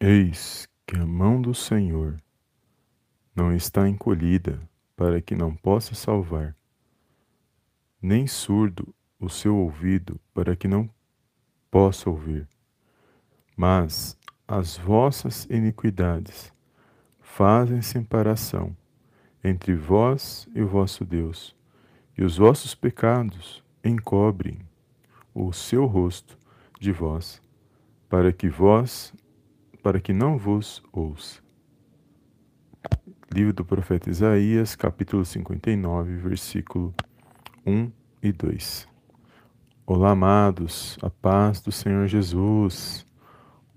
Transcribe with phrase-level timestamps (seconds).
[0.00, 2.22] Eis que a mão do Senhor
[3.34, 4.62] não está encolhida
[4.94, 6.54] para que não possa salvar,
[8.00, 10.88] nem surdo o seu ouvido para que não
[11.68, 12.48] possa ouvir.
[13.56, 14.16] Mas
[14.46, 16.52] as vossas iniquidades
[17.20, 18.76] fazem separação
[19.42, 21.56] entre vós e o vosso Deus,
[22.16, 24.60] e os vossos pecados encobrem
[25.34, 26.38] o seu rosto
[26.78, 27.42] de vós,
[28.08, 29.12] para que vós
[29.82, 31.40] para que não vos ouça.
[33.32, 36.94] Livro do profeta Isaías, capítulo 59, versículo
[37.66, 37.90] 1
[38.22, 38.88] e 2.
[39.86, 43.06] Olá, amados, a paz do Senhor Jesus.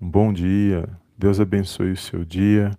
[0.00, 0.88] Um bom dia.
[1.16, 2.76] Deus abençoe o seu dia,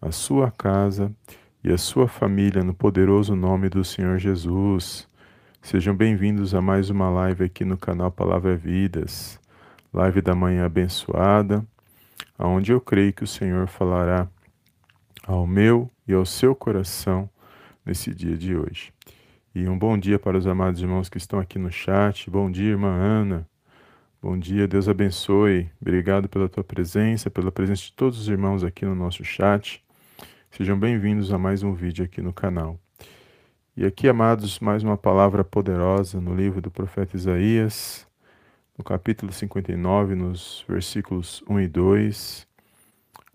[0.00, 1.14] a sua casa
[1.62, 5.08] e a sua família no poderoso nome do Senhor Jesus.
[5.62, 9.38] Sejam bem-vindos a mais uma live aqui no canal Palavra Vidas.
[9.92, 11.66] Live da manhã abençoada
[12.38, 14.28] aonde eu creio que o Senhor falará
[15.26, 17.28] ao meu e ao seu coração
[17.84, 18.92] nesse dia de hoje.
[19.54, 22.28] E um bom dia para os amados irmãos que estão aqui no chat.
[22.30, 23.48] Bom dia, irmã Ana.
[24.20, 25.70] Bom dia, Deus abençoe.
[25.80, 29.82] Obrigado pela tua presença, pela presença de todos os irmãos aqui no nosso chat.
[30.50, 32.78] Sejam bem-vindos a mais um vídeo aqui no canal.
[33.76, 38.05] E aqui, amados, mais uma palavra poderosa no livro do profeta Isaías,
[38.76, 42.46] no capítulo 59, nos versículos 1 e 2,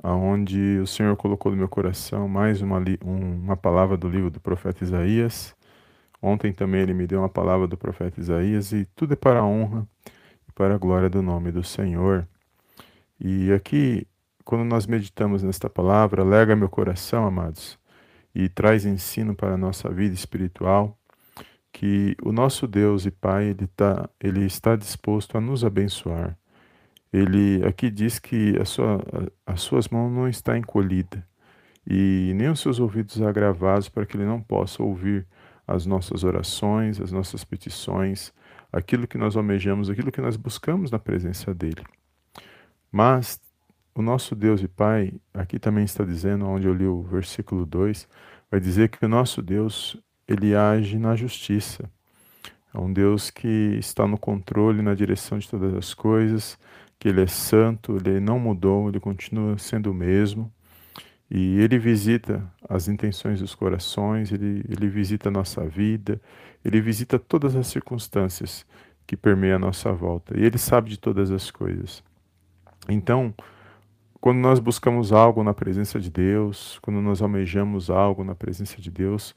[0.03, 4.83] aonde o Senhor colocou no meu coração mais uma, uma palavra do livro do profeta
[4.83, 5.55] Isaías.
[6.21, 9.43] Ontem também ele me deu uma palavra do profeta Isaías e tudo é para a
[9.43, 9.87] honra
[10.47, 12.27] e para a glória do nome do Senhor.
[13.19, 14.07] E aqui,
[14.45, 17.79] quando nós meditamos nesta palavra, lega meu coração, amados,
[18.33, 20.95] e traz ensino para a nossa vida espiritual
[21.71, 26.37] que o nosso Deus e Pai ele, tá, ele está disposto a nos abençoar.
[27.11, 29.01] Ele aqui diz que a sua,
[29.45, 31.25] a, as suas mãos não está encolhida
[31.85, 35.27] e nem os seus ouvidos agravados para que ele não possa ouvir
[35.67, 38.33] as nossas orações, as nossas petições,
[38.71, 41.83] aquilo que nós almejamos, aquilo que nós buscamos na presença dele.
[42.91, 43.39] Mas
[43.95, 48.07] o nosso Deus e Pai, aqui também está dizendo, onde eu li o versículo 2,
[48.49, 51.89] vai dizer que o nosso Deus ele age na justiça.
[52.73, 53.47] É um Deus que
[53.79, 56.57] está no controle, na direção de todas as coisas,
[56.97, 60.51] que ele é santo, ele não mudou, ele continua sendo o mesmo.
[61.29, 66.19] E ele visita as intenções dos corações, ele, ele visita a nossa vida,
[66.63, 68.65] ele visita todas as circunstâncias
[69.07, 70.37] que permeiam a nossa volta.
[70.37, 72.03] E ele sabe de todas as coisas.
[72.87, 73.33] Então,
[74.19, 78.91] quando nós buscamos algo na presença de Deus, quando nós almejamos algo na presença de
[78.91, 79.35] Deus,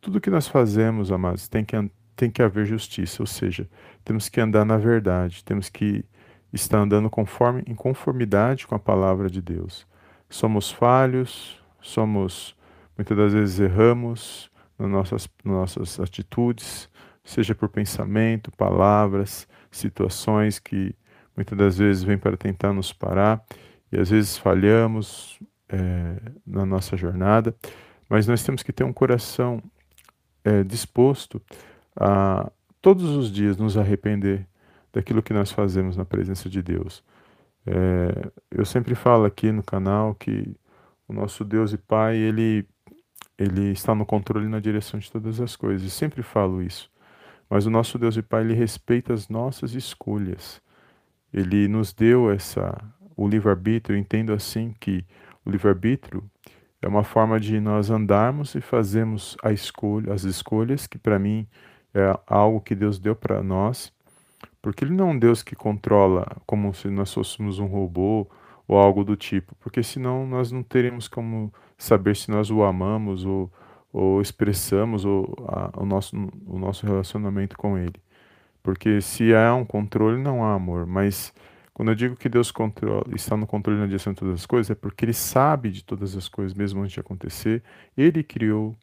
[0.00, 1.76] tudo que nós fazemos, amados, tem que,
[2.16, 3.68] tem que haver justiça, ou seja,
[4.04, 6.04] temos que andar na verdade, temos que
[6.52, 9.86] estar andando conforme, em conformidade com a palavra de Deus.
[10.28, 12.56] Somos falhos, somos,
[12.96, 16.88] muitas das vezes erramos nas nossas, nas nossas atitudes,
[17.24, 20.94] seja por pensamento, palavras, situações que
[21.36, 23.44] muitas das vezes vêm para tentar nos parar
[23.92, 25.38] e às vezes falhamos
[25.68, 26.16] é,
[26.46, 27.54] na nossa jornada,
[28.08, 29.62] mas nós temos que ter um coração
[30.44, 31.42] é, disposto
[31.96, 32.50] a
[32.80, 34.46] todos os dias nos arrepender
[34.92, 37.02] daquilo que nós fazemos na presença de Deus.
[37.66, 40.56] É, eu sempre falo aqui no canal que
[41.06, 42.66] o nosso Deus e Pai, ele,
[43.36, 45.82] ele está no controle e na direção de todas as coisas.
[45.82, 46.90] Eu sempre falo isso.
[47.48, 50.60] Mas o nosso Deus e Pai, ele respeita as nossas escolhas.
[51.32, 52.76] Ele nos deu essa
[53.16, 53.98] o livre-arbítrio.
[53.98, 55.04] Entendo assim que
[55.44, 56.22] o livre-arbítrio
[56.80, 61.46] é uma forma de nós andarmos e fazermos a escolha, as escolhas, que para mim
[61.94, 63.92] é algo que Deus deu para nós,
[64.62, 68.28] porque Ele não é um Deus que controla como se nós fôssemos um robô
[68.66, 73.24] ou algo do tipo, porque senão nós não teríamos como saber se nós o amamos
[73.24, 73.50] ou,
[73.92, 76.14] ou expressamos a, o, nosso,
[76.46, 77.94] o nosso relacionamento com Ele.
[78.62, 81.32] Porque se há um controle, não há amor, mas
[81.78, 84.68] quando eu digo que Deus controla, está no controle na direção de todas as coisas,
[84.68, 87.62] é porque Ele sabe de todas as coisas, mesmo antes de acontecer.
[87.96, 88.76] Ele criou,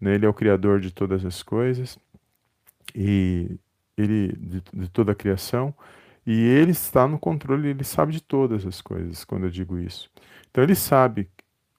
[0.00, 0.14] né?
[0.14, 1.98] Ele é o Criador de todas as coisas,
[2.94, 3.58] e
[3.98, 5.74] Ele de, de toda a criação,
[6.24, 10.08] e Ele está no controle, Ele sabe de todas as coisas, quando eu digo isso.
[10.48, 11.28] Então Ele sabe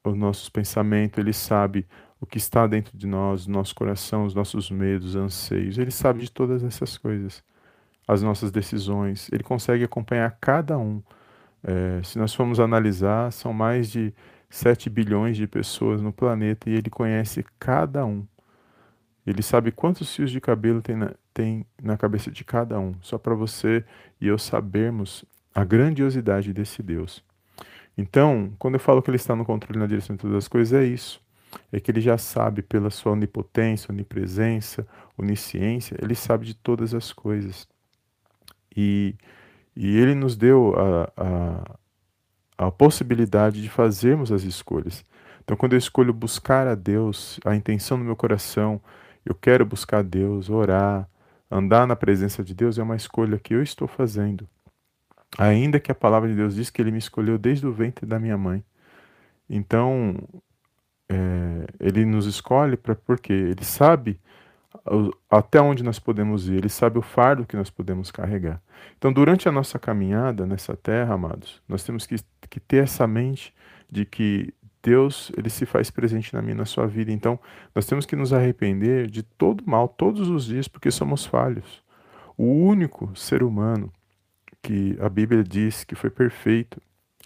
[0.03, 1.87] os nossos pensamentos, Ele sabe
[2.19, 6.19] o que está dentro de nós, o nosso coração, os nossos medos, anseios, Ele sabe
[6.19, 7.41] de todas essas coisas
[8.07, 11.01] as nossas decisões, ele consegue acompanhar cada um.
[11.63, 14.13] É, se nós formos analisar, são mais de
[14.49, 18.25] 7 bilhões de pessoas no planeta e ele conhece cada um.
[19.25, 23.17] Ele sabe quantos fios de cabelo tem na, tem na cabeça de cada um, só
[23.17, 23.83] para você
[24.21, 27.21] e eu sabermos a grandiosidade desse Deus.
[27.97, 30.79] Então, quando eu falo que ele está no controle na direção de todas as coisas,
[30.79, 31.19] é isso.
[31.71, 34.87] É que ele já sabe pela sua onipotência, onipresença,
[35.17, 37.67] onisciência, ele sabe de todas as coisas.
[38.77, 39.15] E,
[39.75, 45.03] e ele nos deu a, a, a possibilidade de fazermos as escolhas.
[45.43, 48.79] Então, quando eu escolho buscar a Deus, a intenção do meu coração,
[49.25, 51.09] eu quero buscar Deus, orar,
[51.49, 54.47] andar na presença de Deus, é uma escolha que eu estou fazendo.
[55.37, 58.19] Ainda que a palavra de Deus diz que ele me escolheu desde o ventre da
[58.19, 58.63] minha mãe.
[59.49, 60.15] Então,
[61.09, 64.19] é, ele nos escolhe para porque ele sabe
[65.29, 68.61] até onde nós podemos ir, ele sabe o fardo que nós podemos carregar.
[68.97, 72.15] Então, durante a nossa caminhada nessa terra, amados, nós temos que,
[72.49, 73.53] que ter essa mente
[73.89, 77.11] de que Deus ele se faz presente na minha na sua vida.
[77.11, 77.39] Então,
[77.73, 81.83] nós temos que nos arrepender de todo mal todos os dias, porque somos falhos.
[82.37, 83.91] O único ser humano
[84.61, 86.81] que a Bíblia diz que foi perfeito,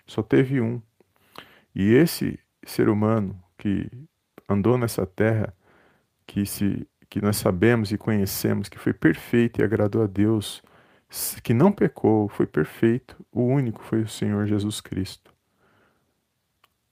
[0.07, 0.81] só teve um.
[1.73, 3.89] E esse ser humano que
[4.47, 5.53] andou nessa terra,
[6.25, 10.63] que se que nós sabemos e conhecemos que foi perfeito e agradou a Deus,
[11.43, 15.29] que não pecou, foi perfeito, o único foi o Senhor Jesus Cristo.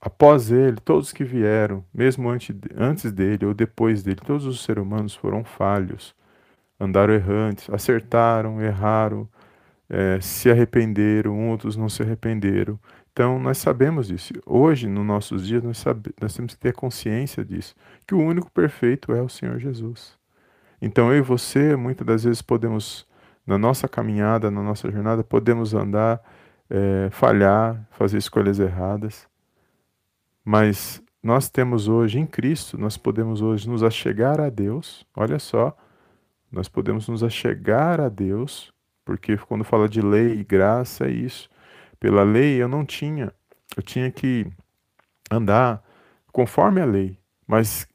[0.01, 5.16] Após ele, todos que vieram, mesmo antes dele ou depois dele, todos os seres humanos
[5.16, 6.13] foram falhos,
[6.77, 9.25] andaram errantes, acertaram, erraram,
[9.89, 12.77] é, se arrependeram, outros não se arrependeram.
[13.11, 14.33] Então, nós sabemos disso.
[14.45, 17.75] Hoje, nos nossos dias, nós, sabe, nós temos que ter consciência disso,
[18.07, 20.17] que o único perfeito é o Senhor Jesus.
[20.81, 23.06] Então, eu e você, muitas das vezes, podemos,
[23.45, 26.21] na nossa caminhada, na nossa jornada, podemos andar,
[26.69, 29.27] é, falhar, fazer escolhas erradas,
[30.45, 35.75] mas nós temos hoje, em Cristo, nós podemos hoje nos achegar a Deus, olha só,
[36.51, 38.73] nós podemos nos achegar a Deus
[39.09, 41.50] porque quando fala de lei e graça é isso.
[42.00, 43.34] Pela lei eu não tinha,
[43.75, 44.48] eu tinha que
[45.30, 45.84] andar
[46.31, 47.18] conforme a lei,
[47.48, 47.88] mas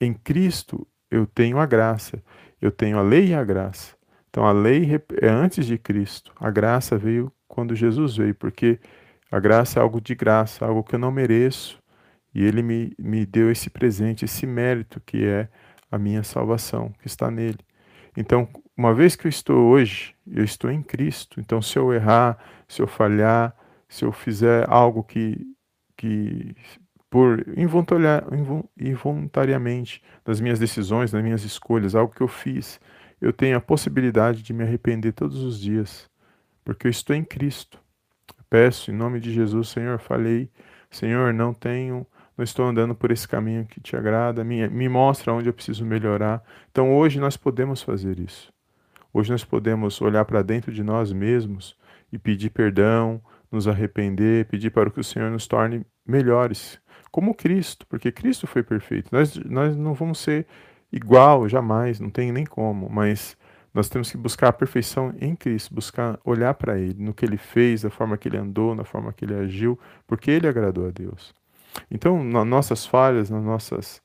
[0.00, 2.22] em Cristo eu tenho a graça,
[2.60, 3.96] eu tenho a lei e a graça.
[4.30, 4.88] Então a lei
[5.20, 8.78] é antes de Cristo, a graça veio quando Jesus veio, porque
[9.30, 11.82] a graça é algo de graça, algo que eu não mereço,
[12.34, 15.48] e Ele me, me deu esse presente, esse mérito que é
[15.90, 17.58] a minha salvação, que está nele.
[18.20, 21.38] Então, uma vez que eu estou hoje, eu estou em Cristo.
[21.38, 22.36] Então, se eu errar,
[22.66, 23.54] se eu falhar,
[23.88, 25.46] se eu fizer algo que,
[25.96, 26.56] que
[27.08, 32.80] por involuntariamente, das minhas decisões, das minhas escolhas, algo que eu fiz,
[33.20, 36.10] eu tenho a possibilidade de me arrepender todos os dias,
[36.64, 37.80] porque eu estou em Cristo.
[38.50, 40.50] Peço em nome de Jesus, Senhor, falei,
[40.90, 42.04] Senhor, não tenho
[42.38, 45.84] não estou andando por esse caminho que te agrada, me, me mostra onde eu preciso
[45.84, 46.40] melhorar.
[46.70, 48.52] Então hoje nós podemos fazer isso.
[49.12, 51.76] Hoje nós podemos olhar para dentro de nós mesmos
[52.12, 53.20] e pedir perdão,
[53.50, 56.80] nos arrepender, pedir para que o Senhor nos torne melhores,
[57.10, 59.08] como Cristo, porque Cristo foi perfeito.
[59.10, 60.46] Nós, nós não vamos ser
[60.92, 63.36] igual, jamais, não tem nem como, mas
[63.74, 67.36] nós temos que buscar a perfeição em Cristo, buscar olhar para Ele, no que Ele
[67.36, 70.90] fez, da forma que Ele andou, na forma que Ele agiu, porque Ele agradou a
[70.90, 71.34] Deus.
[71.90, 74.02] Então, nas nossas falhas, nas nossas,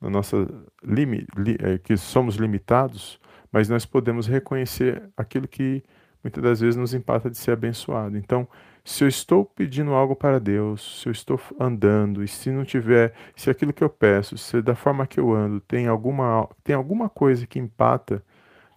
[0.00, 0.48] na nossa
[0.82, 3.20] limi, li, é, que somos limitados,
[3.52, 5.82] mas nós podemos reconhecer aquilo que
[6.22, 8.16] muitas das vezes nos empata de ser abençoado.
[8.16, 8.48] Então,
[8.84, 13.14] se eu estou pedindo algo para Deus, se eu estou andando e se não tiver,
[13.34, 17.08] se aquilo que eu peço, se da forma que eu ando tem alguma tem alguma
[17.08, 18.22] coisa que empata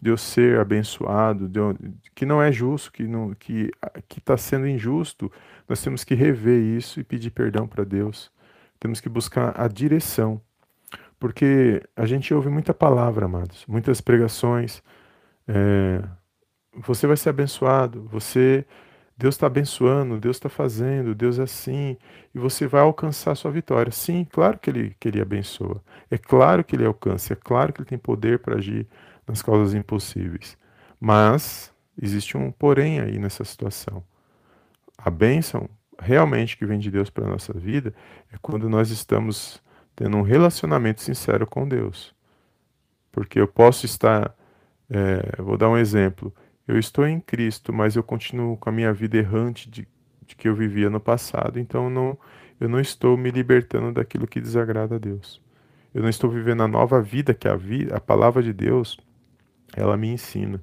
[0.01, 1.75] de eu ser abençoado, de eu,
[2.15, 3.69] que não é justo, que não que
[4.07, 5.31] que está sendo injusto,
[5.67, 8.31] nós temos que rever isso e pedir perdão para Deus.
[8.79, 10.41] Temos que buscar a direção.
[11.19, 14.84] Porque a gente ouve muita palavra, amados, muitas pregações.
[15.48, 16.03] É,
[16.74, 18.65] você vai ser abençoado, você.
[19.17, 21.98] Deus está abençoando, Deus está fazendo, Deus é assim,
[22.36, 23.91] e você vai alcançar a sua vitória.
[23.91, 25.81] Sim, claro que ele, que ele abençoa,
[26.12, 28.86] é claro que ele alcança, é claro que ele tem poder para agir
[29.27, 30.55] nas causas impossíveis.
[31.00, 34.03] Mas existe um porém aí nessa situação.
[34.96, 35.67] A bênção
[35.99, 37.93] realmente que vem de Deus para a nossa vida
[38.31, 39.61] é quando nós estamos
[39.95, 42.15] tendo um relacionamento sincero com Deus.
[43.11, 44.35] Porque eu posso estar,
[44.89, 46.33] é, vou dar um exemplo,
[46.67, 49.87] eu estou em Cristo, mas eu continuo com a minha vida errante de,
[50.25, 52.17] de que eu vivia no passado, então não,
[52.59, 55.41] eu não estou me libertando daquilo que desagrada a Deus.
[55.93, 58.99] Eu não estou vivendo a nova vida que a, vida, a palavra de Deus
[59.75, 60.61] ela me ensina.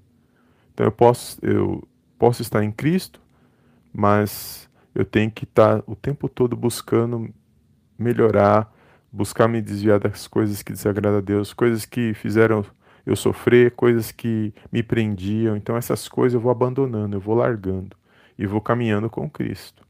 [0.73, 1.87] Então eu posso, eu
[2.19, 3.21] posso estar em Cristo,
[3.93, 7.29] mas eu tenho que estar o tempo todo buscando
[7.99, 8.73] melhorar,
[9.13, 12.65] buscar me desviar das coisas que desagradam a Deus, coisas que fizeram
[13.07, 15.57] eu sofrer, coisas que me prendiam.
[15.57, 17.97] Então essas coisas eu vou abandonando, eu vou largando
[18.39, 19.85] e vou caminhando com Cristo.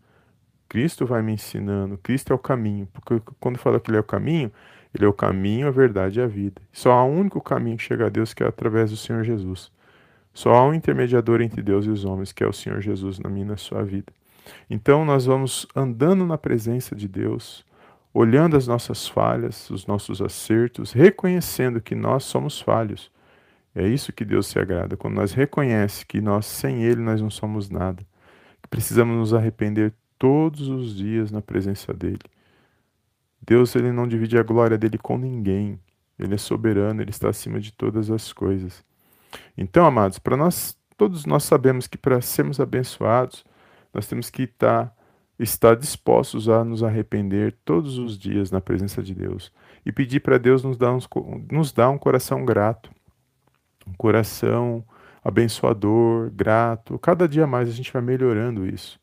[0.69, 4.05] Cristo vai me ensinando, Cristo é o caminho, porque quando fala que Ele é o
[4.05, 4.51] caminho,
[4.93, 6.61] Ele é o caminho, a verdade e a vida.
[6.73, 9.71] Só há um único caminho que chega a Deus, que é através do Senhor Jesus.
[10.33, 13.31] Só há um intermediador entre Deus e os homens, que é o Senhor Jesus na
[13.31, 14.13] minha e na sua vida.
[14.69, 17.65] Então nós vamos andando na presença de Deus,
[18.13, 23.11] olhando as nossas falhas, os nossos acertos, reconhecendo que nós somos falhos.
[23.75, 27.31] É isso que Deus se agrada, quando nós reconhece que nós sem ele nós não
[27.31, 28.07] somos nada.
[28.63, 32.21] Que precisamos nos arrepender todos os dias na presença dele.
[33.43, 35.79] Deus ele não divide a glória dele com ninguém.
[36.19, 38.85] Ele é soberano, ele está acima de todas as coisas.
[39.59, 43.45] Então, amados, para nós todos nós sabemos que para sermos abençoados,
[43.95, 44.95] nós temos que estar
[45.39, 49.53] estar dispostos a nos arrepender todos os dias na presença de Deus
[49.85, 51.09] e pedir para Deus nos dar, uns,
[51.51, 52.91] nos dar um coração grato,
[53.87, 54.85] um coração
[55.25, 56.99] abençoador, grato.
[56.99, 59.01] Cada dia mais a gente vai melhorando isso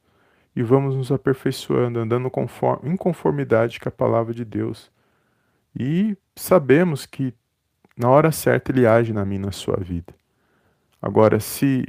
[0.56, 4.92] e vamos nos aperfeiçoando, andando conforme, em conformidade com a palavra de Deus.
[5.78, 7.34] E sabemos que
[7.98, 10.14] na hora certa ele age na minha na sua vida.
[11.02, 11.86] Agora, se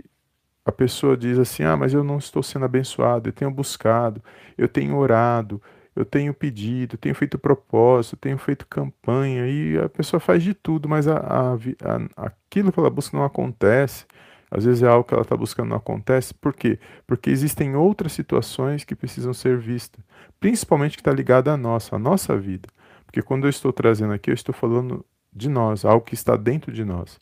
[0.65, 4.23] a pessoa diz assim: ah, mas eu não estou sendo abençoado, eu tenho buscado,
[4.57, 5.61] eu tenho orado,
[5.95, 10.43] eu tenho pedido, eu tenho feito propósito, eu tenho feito campanha, e a pessoa faz
[10.43, 14.07] de tudo, mas a, a, a, aquilo que ela busca não acontece.
[14.51, 16.35] Às vezes é algo que ela está buscando não acontece.
[16.35, 16.79] Por quê?
[17.07, 20.05] Porque existem outras situações que precisam ser vistas,
[20.39, 22.69] principalmente que está ligada à nossa, à nossa vida.
[23.07, 26.71] Porque quando eu estou trazendo aqui, eu estou falando de nós, algo que está dentro
[26.71, 27.19] de nós.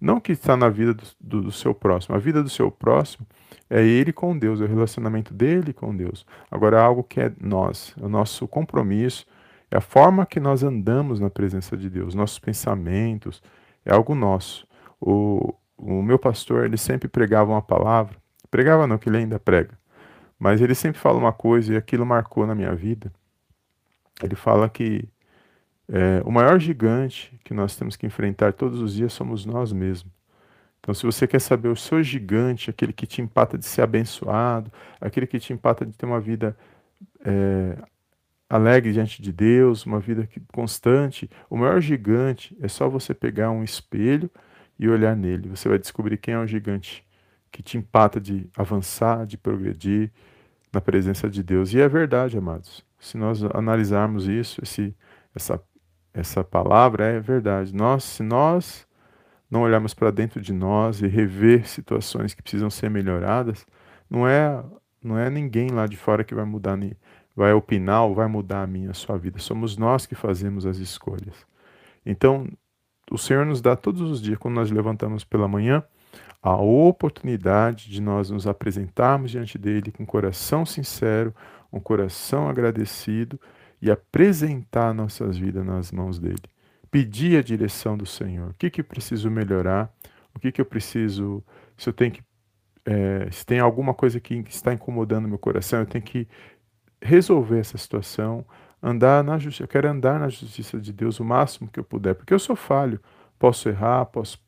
[0.00, 2.16] Não que está na vida do, do, seu próximo.
[2.16, 3.26] A vida do seu próximo
[3.68, 6.24] é ele com Deus, é o relacionamento dele com Deus.
[6.50, 9.26] Agora, é algo que é nós, é o nosso compromisso,
[9.70, 13.42] é a forma que nós andamos na presença de Deus, nossos pensamentos,
[13.84, 14.66] é algo nosso.
[14.98, 18.16] O, o meu pastor, ele sempre pregava uma palavra,
[18.50, 19.78] pregava não, que ele ainda prega,
[20.38, 23.12] mas ele sempre fala uma coisa e aquilo marcou na minha vida.
[24.22, 25.08] Ele fala que
[25.92, 30.12] é, o maior gigante que nós temos que enfrentar todos os dias somos nós mesmos.
[30.78, 34.72] Então, se você quer saber o seu gigante, aquele que te empata de ser abençoado,
[35.00, 36.56] aquele que te empata de ter uma vida
[37.24, 37.76] é,
[38.48, 43.62] alegre diante de Deus, uma vida constante, o maior gigante é só você pegar um
[43.62, 44.30] espelho
[44.78, 45.48] e olhar nele.
[45.48, 47.04] Você vai descobrir quem é o gigante
[47.52, 50.10] que te empata de avançar, de progredir
[50.72, 51.74] na presença de Deus.
[51.74, 52.84] E é verdade, amados.
[52.98, 54.94] Se nós analisarmos isso, esse,
[55.34, 55.60] essa
[56.12, 57.74] essa palavra é verdade.
[57.74, 58.86] Nós, se nós
[59.50, 63.66] não olharmos para dentro de nós e rever situações que precisam ser melhoradas,
[64.08, 64.62] não é
[65.02, 66.78] não é ninguém lá de fora que vai mudar,
[67.34, 69.38] vai opinar ou vai mudar a minha, a sua vida.
[69.38, 71.46] Somos nós que fazemos as escolhas.
[72.04, 72.46] Então,
[73.10, 75.82] o Senhor nos dá todos os dias, quando nós levantamos pela manhã,
[76.42, 81.34] a oportunidade de nós nos apresentarmos diante dele com um coração sincero,
[81.72, 83.40] um coração agradecido
[83.80, 86.42] e apresentar nossas vidas nas mãos dele.
[86.90, 88.50] Pedir a direção do Senhor.
[88.50, 89.92] O que, que eu preciso melhorar?
[90.34, 91.42] O que, que eu preciso.
[91.76, 92.22] Se eu tenho que.
[92.84, 96.26] É, se tem alguma coisa que está incomodando meu coração, eu tenho que
[97.00, 98.44] resolver essa situação,
[98.82, 99.64] andar na justiça.
[99.64, 102.56] Eu quero andar na justiça de Deus o máximo que eu puder, porque eu sou
[102.56, 103.00] falho.
[103.38, 104.38] Posso errar, posso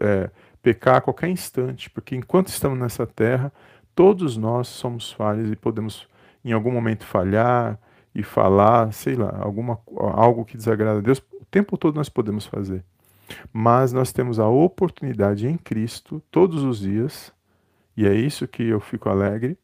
[0.00, 0.30] é,
[0.62, 3.52] pecar a qualquer instante, porque enquanto estamos nessa terra,
[3.94, 6.08] todos nós somos falhos e podemos
[6.44, 7.78] em algum momento falhar,
[8.16, 12.46] e falar, sei lá, alguma, algo que desagrada a Deus, o tempo todo nós podemos
[12.46, 12.82] fazer.
[13.52, 17.30] Mas nós temos a oportunidade em Cristo todos os dias,
[17.94, 19.58] e é isso que eu fico alegre,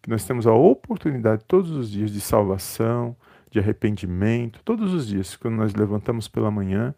[0.00, 3.16] que nós temos a oportunidade todos os dias de salvação,
[3.50, 6.94] de arrependimento, todos os dias, quando nós levantamos pela manhã,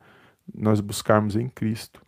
[0.54, 2.02] nós buscarmos em Cristo,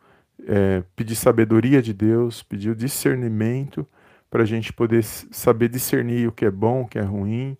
[0.46, 3.86] é, pedir sabedoria de Deus, pedir o discernimento
[4.30, 7.56] para a gente poder saber discernir o que é bom, o que é ruim,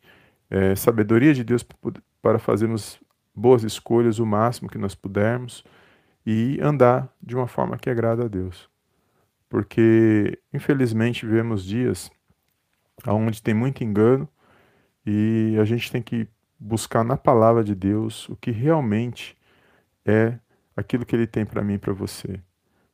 [0.54, 1.66] é, sabedoria de Deus
[2.23, 3.00] para fazermos
[3.34, 5.64] boas escolhas o máximo que nós pudermos
[6.25, 8.70] e andar de uma forma que agrada a Deus.
[9.49, 12.08] Porque, infelizmente, vemos dias
[13.04, 14.28] onde tem muito engano
[15.04, 19.37] e a gente tem que buscar na palavra de Deus o que realmente
[20.04, 20.38] é
[20.76, 22.40] aquilo que Ele tem para mim e para você.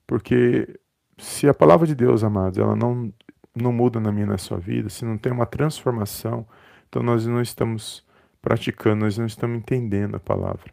[0.07, 0.81] Porque
[1.19, 3.12] se a palavra de Deus, amados, ela não,
[3.55, 6.47] não muda na minha e na sua vida, se não tem uma transformação,
[6.90, 8.04] então nós não estamos
[8.42, 10.73] praticando, nós não estamos entendendo a palavra.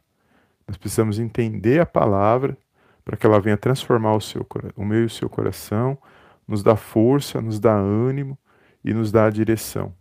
[0.68, 2.58] Nós precisamos entender a palavra
[3.06, 4.46] para que ela venha transformar o, seu,
[4.76, 5.98] o meu e o seu coração,
[6.46, 8.38] nos dá força, nos dá ânimo
[8.84, 9.94] e nos dá a direção.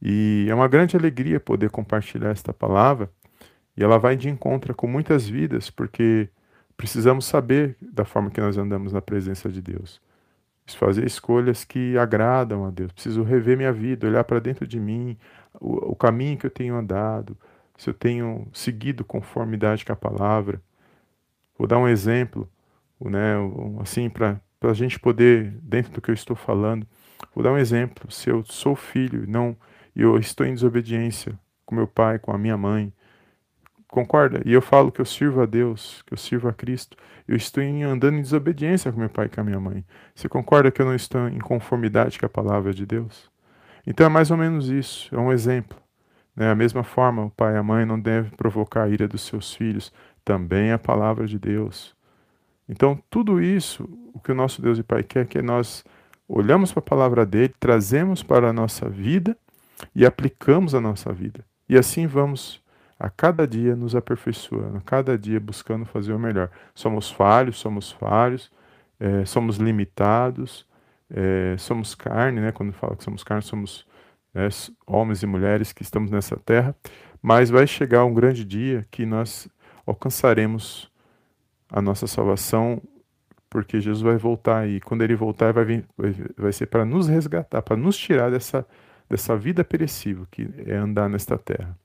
[0.00, 3.10] E é uma grande alegria poder compartilhar esta palavra
[3.76, 6.28] e ela vai de encontro com muitas vidas, porque
[6.76, 10.00] precisamos saber da forma que nós andamos na presença de Deus.
[10.76, 12.92] Fazer escolhas que agradam a Deus.
[12.92, 15.16] Preciso rever minha vida, olhar para dentro de mim,
[15.60, 17.36] o, o, caminho que eu tenho andado,
[17.76, 20.60] se eu tenho seguido conformidade com a palavra.
[21.56, 22.48] Vou dar um exemplo,
[23.00, 23.34] né,
[23.80, 26.86] assim, para a gente poder, dentro do que eu estou falando,
[27.34, 28.10] vou dar um exemplo.
[28.10, 29.56] Se eu sou filho não,
[29.94, 32.92] e eu estou em desobediência com meu pai, com a minha mãe,
[33.88, 34.40] concorda?
[34.44, 37.62] E eu falo que eu sirvo a Deus, que eu sirvo a Cristo, eu estou
[37.62, 39.84] andando em desobediência com meu pai e com a minha mãe.
[40.14, 43.30] Você concorda que eu não estou em conformidade com a palavra de Deus?
[43.86, 45.78] Então é mais ou menos isso, é um exemplo.
[46.36, 46.50] Né?
[46.50, 49.54] A mesma forma, o pai e a mãe não devem provocar a ira dos seus
[49.54, 49.92] filhos,
[50.24, 51.96] também é a palavra de Deus.
[52.68, 55.82] Então, tudo isso, o que o nosso Deus e Pai quer é que nós
[56.28, 59.36] olhamos para a palavra dele, trazemos para a nossa vida
[59.94, 61.44] e aplicamos a nossa vida.
[61.68, 62.62] E assim vamos
[62.98, 66.50] a cada dia nos aperfeiçoando, a cada dia buscando fazer o melhor.
[66.74, 68.50] Somos falhos, somos falhos,
[68.98, 70.66] é, somos limitados,
[71.10, 72.52] é, somos carne, né?
[72.52, 73.86] Quando fala que somos carne, somos
[74.34, 74.48] é,
[74.86, 76.74] homens e mulheres que estamos nessa terra,
[77.22, 79.48] mas vai chegar um grande dia que nós
[79.86, 80.90] alcançaremos
[81.70, 82.82] a nossa salvação,
[83.48, 87.08] porque Jesus vai voltar e quando ele voltar vai, vir, vai, vai ser para nos
[87.08, 88.66] resgatar, para nos tirar dessa,
[89.08, 91.76] dessa vida perecível que é andar nesta terra.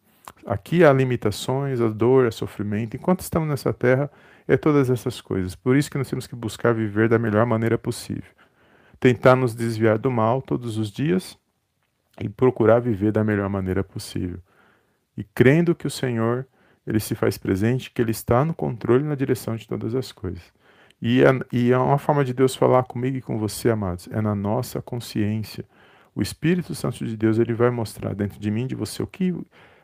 [0.45, 2.95] Aqui há limitações, a dor, o sofrimento.
[2.95, 4.09] Enquanto estamos nessa terra,
[4.47, 5.55] é todas essas coisas.
[5.55, 8.31] Por isso que nós temos que buscar viver da melhor maneira possível.
[8.99, 11.37] Tentar nos desviar do mal todos os dias
[12.19, 14.39] e procurar viver da melhor maneira possível.
[15.17, 16.47] E crendo que o Senhor,
[16.85, 20.11] ele se faz presente, que ele está no controle e na direção de todas as
[20.11, 20.43] coisas.
[21.01, 24.21] E é, e é uma forma de Deus falar comigo e com você, amados, é
[24.21, 25.65] na nossa consciência.
[26.15, 29.33] O Espírito Santo de Deus, ele vai mostrar dentro de mim, de você, o que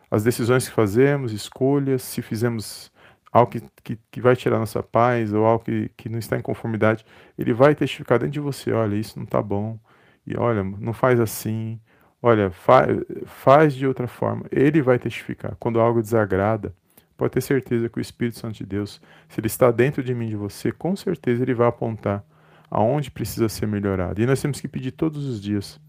[0.10, 2.92] as decisões que fazemos, escolhas, se fizemos
[3.32, 6.42] algo que, que, que, vai tirar nossa paz ou algo que, que não está em
[6.42, 7.06] conformidade,
[7.38, 9.78] ele vai testificar dentro de você: olha, isso não está bom,
[10.26, 11.80] e olha, não faz assim,
[12.22, 12.88] olha, fa
[13.26, 14.46] faz de outra forma.
[14.52, 15.56] Ele vai testificar.
[15.60, 16.74] Quando algo desagrada,
[17.18, 20.30] pode ter certeza que o Espírito Santo de Deus, se ele está dentro de mim,
[20.30, 22.24] de você, com certeza ele vai apontar
[22.70, 24.22] aonde precisa ser melhorado.
[24.22, 25.80] E nós temos que pedir todos os dias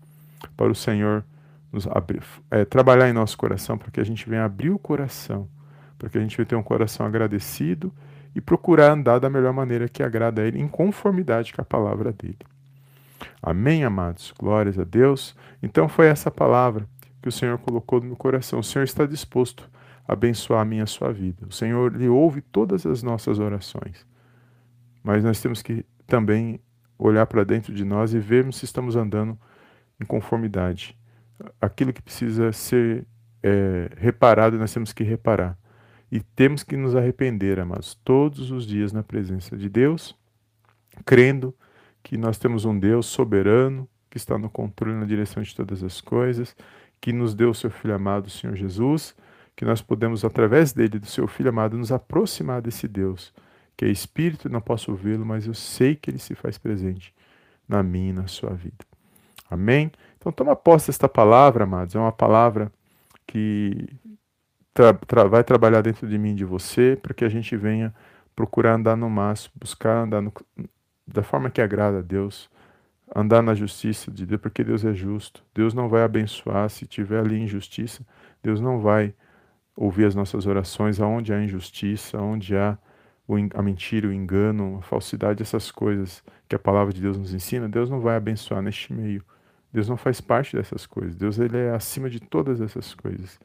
[0.56, 1.24] para o Senhor
[1.72, 5.48] nos abrir, é, trabalhar em nosso coração para que a gente venha abrir o coração,
[5.98, 7.92] para que a gente venha ter um coração agradecido
[8.34, 12.12] e procurar andar da melhor maneira que agrada a Ele, em conformidade com a palavra
[12.12, 12.38] dele.
[13.42, 14.32] Amém, amados?
[14.38, 15.36] Glórias a Deus.
[15.62, 16.88] Então foi essa palavra
[17.20, 18.60] que o Senhor colocou no meu coração.
[18.60, 19.68] O Senhor está disposto
[20.06, 21.46] a abençoar a minha a sua vida.
[21.46, 24.06] O Senhor lhe ouve todas as nossas orações.
[25.02, 26.60] Mas nós temos que também
[26.98, 29.38] olhar para dentro de nós e vermos se estamos andando
[30.00, 30.98] em conformidade
[31.60, 33.06] aquilo que precisa ser
[33.42, 35.58] é, reparado, nós temos que reparar.
[36.10, 40.16] E temos que nos arrepender, amados, todos os dias na presença de Deus,
[41.04, 41.54] crendo
[42.02, 46.00] que nós temos um Deus soberano, que está no controle na direção de todas as
[46.00, 46.56] coisas,
[47.00, 49.14] que nos deu o seu Filho amado, o Senhor Jesus,
[49.54, 53.32] que nós podemos, através dele, do seu Filho amado, nos aproximar desse Deus,
[53.76, 57.14] que é Espírito, não posso vê-lo, mas eu sei que ele se faz presente
[57.68, 58.84] na minha e na sua vida.
[59.48, 59.90] Amém?
[60.20, 61.94] Então, toma posse desta palavra, amados.
[61.96, 62.70] É uma palavra
[63.26, 63.88] que
[64.74, 67.94] tra tra vai trabalhar dentro de mim e de você, para que a gente venha
[68.36, 70.32] procurar andar no máximo, buscar andar no,
[71.06, 72.50] da forma que agrada a Deus,
[73.14, 75.42] andar na justiça de Deus, porque Deus é justo.
[75.54, 78.04] Deus não vai abençoar se tiver ali injustiça.
[78.42, 79.14] Deus não vai
[79.76, 82.78] ouvir as nossas orações aonde há injustiça, aonde há
[83.54, 87.68] a mentira, o engano, a falsidade, essas coisas que a palavra de Deus nos ensina.
[87.68, 89.24] Deus não vai abençoar neste meio.
[89.72, 91.14] Deus não faz parte dessas coisas.
[91.16, 93.38] Deus ele é acima de todas essas coisas.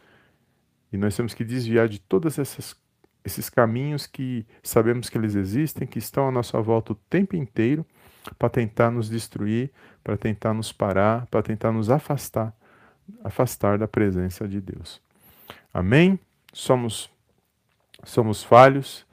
[0.92, 6.00] E nós temos que desviar de todos esses caminhos que sabemos que eles existem, que
[6.00, 7.86] estão à nossa volta o tempo inteiro,
[8.40, 9.72] para tentar nos destruir,
[10.04, 12.56] para tentar nos parar, para tentar nos afastar,
[13.24, 15.02] afastar da presença de Deus.
[15.74, 16.20] Amém?
[16.52, 17.10] Somos
[18.04, 19.06] somos falhos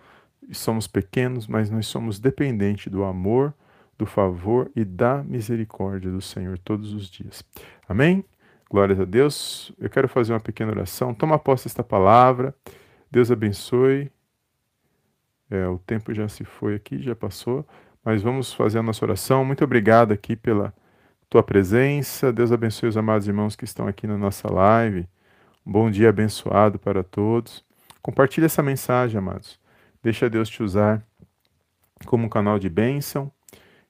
[0.53, 3.55] somos pequenos, mas nós somos dependentes do amor
[3.99, 7.45] do favor e da misericórdia do Senhor todos os dias.
[7.89, 8.25] Amém?
[8.71, 9.73] Glórias a Deus.
[9.79, 11.13] Eu quero fazer uma pequena oração.
[11.13, 12.55] Toma posse desta palavra.
[13.11, 14.11] Deus abençoe.
[15.51, 17.67] É, o tempo já se foi aqui, já passou.
[18.03, 19.45] Mas vamos fazer a nossa oração.
[19.45, 20.75] Muito obrigado aqui pela
[21.29, 22.33] tua presença.
[22.33, 25.07] Deus abençoe os amados irmãos que estão aqui na nossa live.
[25.67, 27.63] Um bom dia abençoado para todos.
[28.01, 29.61] Compartilhe essa mensagem, amados.
[30.03, 31.07] Deixa Deus te usar
[32.07, 33.31] como um canal de bênção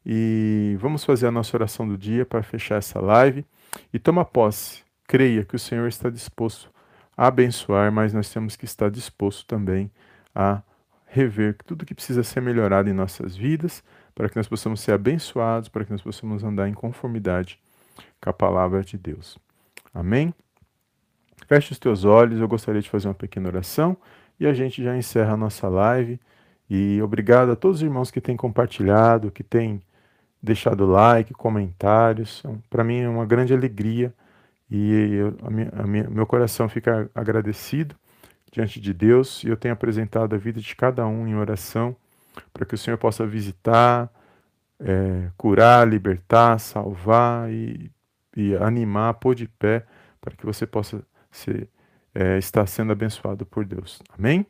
[0.04, 3.44] e vamos fazer a nossa oração do dia para fechar essa live.
[3.92, 6.70] E toma posse, creia que o Senhor está disposto
[7.16, 9.90] a abençoar, mas nós temos que estar disposto também
[10.34, 10.62] a
[11.06, 13.84] rever tudo que precisa ser melhorado em nossas vidas,
[14.14, 17.58] para que nós possamos ser abençoados, para que nós possamos andar em conformidade
[18.20, 19.38] com a palavra de Deus.
[19.94, 20.34] Amém?
[21.46, 23.96] Feche os teus olhos, eu gostaria de fazer uma pequena oração
[24.40, 26.18] e a gente já encerra a nossa live.
[26.68, 29.82] E obrigado a todos os irmãos que têm compartilhado, que têm
[30.42, 32.42] deixado like, comentários.
[32.68, 34.12] Para mim é uma grande alegria
[34.70, 37.94] e eu, a minha, a minha, meu coração fica agradecido
[38.50, 41.96] diante de Deus e eu tenho apresentado a vida de cada um em oração
[42.52, 44.10] para que o Senhor possa visitar,
[44.80, 47.90] é, curar, libertar, salvar e,
[48.36, 49.86] e, animar, pôr de pé,
[50.20, 51.68] para que você possa ser,
[52.14, 54.02] é, estar sendo abençoado por Deus.
[54.18, 54.46] Amém?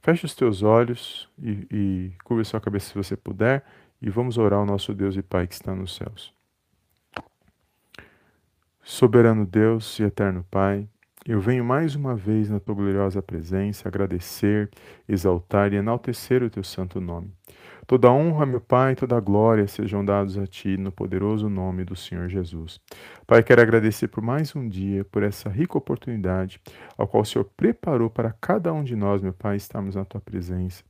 [0.00, 3.64] Feche os teus olhos e, e curva sua cabeça se você puder
[4.02, 6.34] e vamos orar ao nosso Deus e Pai que está nos céus.
[8.82, 10.88] Soberano Deus e eterno Pai,
[11.24, 14.68] eu venho mais uma vez na tua gloriosa presença agradecer,
[15.08, 17.32] exaltar e enaltecer o teu santo nome.
[17.86, 22.28] Toda honra, meu Pai, toda glória sejam dados a Ti no poderoso nome do Senhor
[22.28, 22.80] Jesus.
[23.26, 26.60] Pai, quero agradecer por mais um dia, por essa rica oportunidade,
[26.96, 30.20] ao qual o Senhor preparou para cada um de nós, meu Pai, estarmos na Tua
[30.20, 30.82] presença.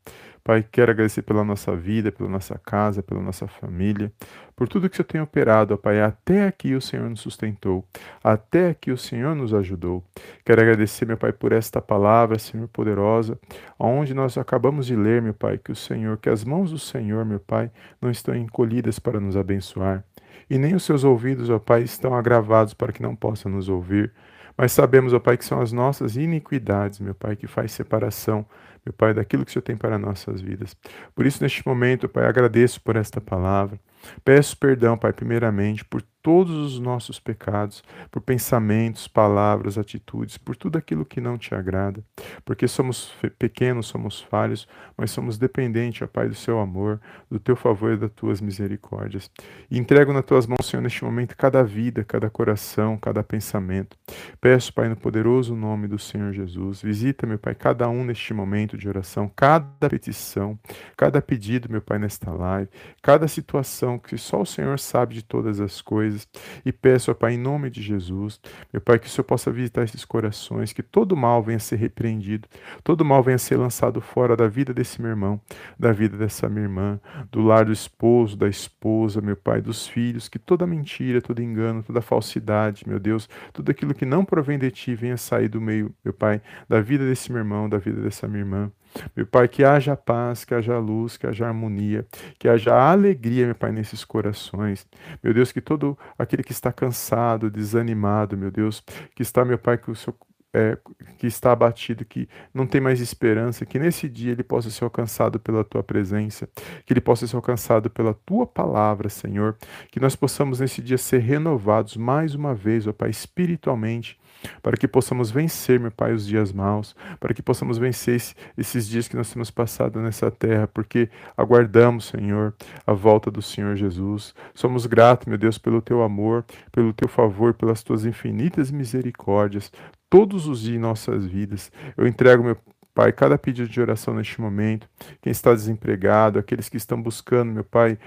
[0.44, 4.12] Pai, quero agradecer pela nossa vida, pela nossa casa, pela nossa família,
[4.56, 6.00] por tudo que o Senhor tem operado, ó Pai.
[6.00, 7.86] Até aqui o Senhor nos sustentou,
[8.24, 10.02] até aqui o Senhor nos ajudou.
[10.44, 13.38] Quero agradecer, meu Pai, por esta palavra, Senhor poderosa,
[13.78, 17.24] onde nós acabamos de ler, meu Pai, que o Senhor, que as mãos do Senhor,
[17.24, 20.04] meu Pai, não estão encolhidas para nos abençoar.
[20.50, 24.12] E nem os seus ouvidos, ó Pai, estão agravados para que não possam nos ouvir.
[24.56, 28.44] Mas sabemos, ó Pai, que são as nossas iniquidades, meu Pai, que faz separação
[28.84, 30.76] meu Pai, daquilo que o Senhor tem para nossas vidas.
[31.14, 33.78] Por isso, neste momento, Pai, agradeço por esta palavra.
[34.24, 40.78] Peço perdão, Pai, primeiramente, por todos os nossos pecados, por pensamentos, palavras, atitudes, por tudo
[40.78, 42.02] aquilo que não te agrada,
[42.44, 47.56] porque somos pequenos, somos falhos, mas somos dependentes, ó Pai, do seu amor, do teu
[47.56, 49.28] favor e das tuas misericórdias.
[49.68, 53.96] E entrego nas tuas mãos, Senhor, neste momento, cada vida, cada coração, cada pensamento.
[54.40, 58.78] Peço, Pai, no poderoso nome do Senhor Jesus, visita, meu Pai, cada um neste momento
[58.78, 60.56] de oração, cada petição,
[60.96, 62.70] cada pedido, meu Pai, nesta live,
[63.02, 66.28] cada situação que só o Senhor sabe de todas as coisas coisas.
[66.64, 68.40] E peço, ó Pai, em nome de Jesus,
[68.72, 71.76] meu Pai, que o Senhor possa visitar esses corações, que todo mal venha a ser
[71.76, 72.48] repreendido,
[72.82, 75.40] todo mal venha a ser lançado fora da vida desse meu irmão,
[75.78, 77.00] da vida dessa minha irmã,
[77.30, 81.82] do lar do esposo, da esposa, meu Pai, dos filhos, que toda mentira, todo engano,
[81.82, 85.94] toda falsidade, meu Deus, tudo aquilo que não provém de Ti venha sair do meio,
[86.04, 88.72] meu Pai, da vida desse meu irmão, da vida dessa minha irmã.
[89.16, 92.06] Meu Pai, que haja paz, que haja luz, que haja harmonia,
[92.38, 94.86] que haja alegria, meu Pai, nesses corações.
[95.22, 98.82] Meu Deus, que todo aquele que está cansado, desanimado, meu Deus,
[99.14, 100.14] que está, meu Pai, que o seu
[100.54, 100.76] é,
[101.18, 105.40] que está abatido, que não tem mais esperança, que nesse dia ele possa ser alcançado
[105.40, 106.48] pela tua presença,
[106.84, 109.56] que ele possa ser alcançado pela tua palavra, Senhor,
[109.90, 114.20] que nós possamos nesse dia ser renovados mais uma vez, ó Pai, espiritualmente,
[114.62, 118.20] para que possamos vencer, meu Pai, os dias maus, para que possamos vencer
[118.56, 122.54] esses dias que nós temos passado nessa terra, porque aguardamos, Senhor,
[122.86, 124.34] a volta do Senhor Jesus.
[124.54, 129.70] Somos gratos, meu Deus, pelo teu amor, pelo teu favor, pelas tuas infinitas misericórdias,
[130.10, 131.70] todos os dias em nossas vidas.
[131.96, 132.56] Eu entrego, meu
[132.94, 134.86] Pai, cada pedido de oração neste momento,
[135.22, 137.98] quem está desempregado, aqueles que estão buscando, meu Pai,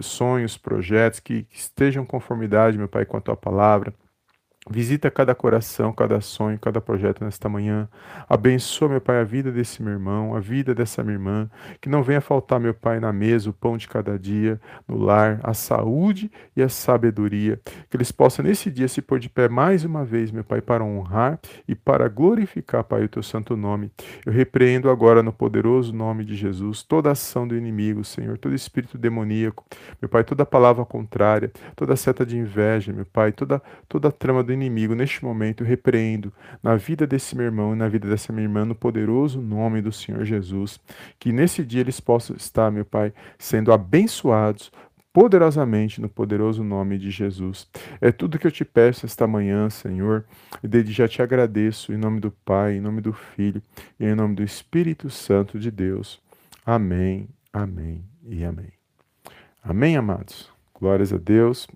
[0.00, 3.92] sonhos, projetos, que, que estejam conformidade, meu Pai, com a tua palavra.
[4.68, 7.88] Visita cada coração, cada sonho, cada projeto nesta manhã.
[8.28, 11.50] Abençoa, meu Pai, a vida desse meu irmão, a vida dessa minha irmã.
[11.80, 15.40] Que não venha faltar, meu Pai, na mesa o pão de cada dia, no lar,
[15.42, 17.58] a saúde e a sabedoria.
[17.88, 20.84] Que eles possam nesse dia se pôr de pé mais uma vez, meu Pai, para
[20.84, 23.90] honrar e para glorificar, Pai, o teu santo nome.
[24.26, 28.98] Eu repreendo agora no poderoso nome de Jesus toda ação do inimigo, Senhor, todo espírito
[28.98, 29.64] demoníaco,
[30.02, 34.49] meu Pai, toda palavra contrária, toda seta de inveja, meu Pai, toda, toda trama do
[34.52, 36.32] inimigo neste momento, repreendo
[36.62, 39.92] na vida desse meu irmão e na vida dessa minha irmã, no poderoso nome do
[39.92, 40.80] Senhor Jesus.
[41.18, 44.70] Que nesse dia eles possam estar, meu Pai, sendo abençoados
[45.12, 47.68] poderosamente no poderoso nome de Jesus.
[48.00, 50.24] É tudo que eu te peço esta manhã, Senhor,
[50.62, 53.62] e desde já te agradeço em nome do Pai, em nome do Filho
[53.98, 56.20] e em nome do Espírito Santo de Deus.
[56.64, 58.72] Amém, amém e amém.
[59.62, 60.50] Amém, amados.
[60.74, 61.66] Glórias a Deus.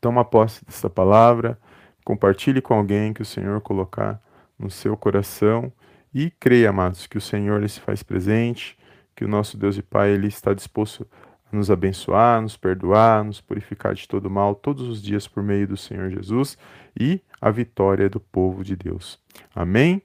[0.00, 1.58] Toma posse dessa palavra.
[2.04, 4.20] Compartilhe com alguém que o Senhor colocar
[4.58, 5.72] no seu coração
[6.14, 8.78] e creia, amados, que o Senhor ele se faz presente,
[9.14, 11.06] que o nosso Deus e Pai ele está disposto
[11.50, 15.66] a nos abençoar, nos perdoar, nos purificar de todo mal todos os dias por meio
[15.66, 16.58] do Senhor Jesus
[16.98, 19.18] e a vitória do povo de Deus.
[19.54, 20.02] Amém.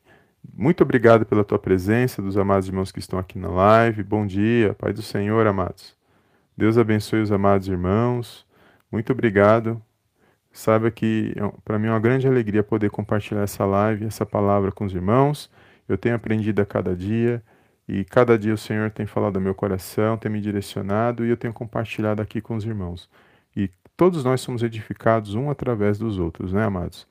[0.55, 4.03] Muito obrigado pela tua presença, dos amados irmãos que estão aqui na live.
[4.03, 5.95] Bom dia, Pai do Senhor, amados.
[6.55, 8.45] Deus abençoe os amados irmãos.
[8.91, 9.81] Muito obrigado.
[10.57, 14.71] Saiba que é para mim é uma grande alegria poder compartilhar essa live, essa palavra
[14.71, 15.51] com os irmãos.
[15.87, 17.43] Eu tenho aprendido a cada dia
[17.87, 21.37] e cada dia o Senhor tem falado ao meu coração, tem me direcionado e eu
[21.37, 23.07] tenho compartilhado aqui com os irmãos.
[23.55, 27.07] E todos nós somos edificados um através dos outros, né, amados?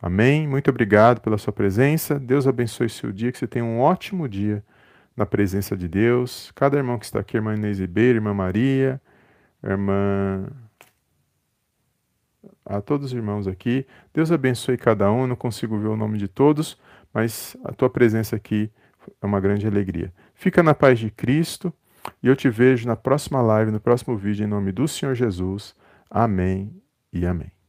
[0.00, 0.48] Amém.
[0.48, 2.18] Muito obrigado pela sua presença.
[2.18, 4.64] Deus abençoe seu dia, que você tenha um ótimo dia
[5.14, 6.50] na presença de Deus.
[6.54, 8.98] Cada irmão que está aqui, irmã Inês Ribeiro, irmã Maria,
[9.62, 10.46] irmã.
[12.64, 13.86] A todos os irmãos aqui.
[14.12, 15.26] Deus abençoe cada um.
[15.26, 16.78] Não consigo ver o nome de todos,
[17.12, 18.70] mas a tua presença aqui
[19.20, 20.12] é uma grande alegria.
[20.34, 21.72] Fica na paz de Cristo
[22.22, 25.74] e eu te vejo na próxima live, no próximo vídeo, em nome do Senhor Jesus.
[26.10, 26.74] Amém
[27.12, 27.59] e amém.